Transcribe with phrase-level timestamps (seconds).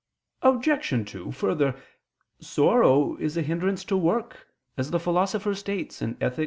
[0.41, 1.05] Obj.
[1.11, 1.75] 2: Further,
[2.39, 6.39] sorrow is a hindrance to work, as the Philosopher states (Ethic.